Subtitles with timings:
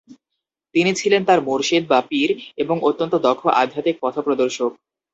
[0.75, 2.29] তিনি ছিলেন তার মুর্শিদ বা পীর
[2.57, 4.71] এবং অত্যন্ত দক্ষ আধ্যাত্মিক পথপ্রদর্শক।